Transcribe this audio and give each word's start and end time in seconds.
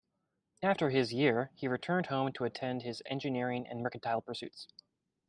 After 0.63 0.89
his 0.89 1.13
year, 1.13 1.51
he 1.53 1.67
returned 1.67 2.07
home 2.07 2.33
to 2.33 2.43
attend 2.45 2.81
to 2.81 2.87
his 2.87 3.03
engineering 3.05 3.67
and 3.67 3.83
mercantile 3.83 4.23
pursuits. 4.23 4.67